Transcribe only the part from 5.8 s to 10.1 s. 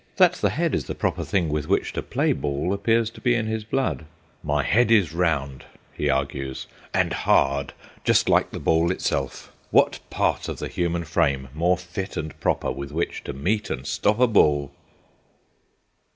he argues, and hard, just like the ball itself; what